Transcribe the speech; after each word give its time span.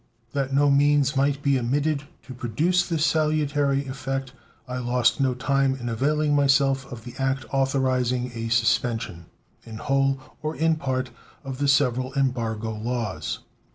That 0.33 0.51
no 0.51 0.71
means 0.71 1.15
might 1.15 1.43
be 1.43 1.59
omitted 1.59 2.05
to 2.23 2.33
produce 2.33 2.89
this 2.89 3.05
salutary 3.05 3.85
effect, 3.85 4.33
I 4.67 4.79
lost 4.79 5.21
no 5.21 5.35
time 5.35 5.75
in 5.75 5.89
availing 5.89 6.33
myself 6.35 6.91
of 6.91 7.03
the 7.03 7.13
act 7.19 7.45
authorizing 7.51 8.31
a 8.33 8.49
suspension, 8.49 9.27
in 9.63 9.77
whole 9.77 10.19
or 10.41 10.55
in 10.55 10.75
part, 10.77 11.11
of 11.43 11.59
the 11.59 11.67
several 11.67 12.15
embargo 12.15 12.73
laws. 12.75 13.41